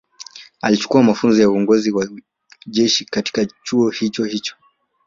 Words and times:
Alichukua 0.61 1.03
mafunzo 1.03 1.41
ya 1.41 1.49
uongozi 1.49 1.91
wa 1.91 2.07
jeshi 2.67 3.05
katika 3.05 3.45
chuo 3.63 3.89
hicho 3.89 4.23
hicho 4.23 4.55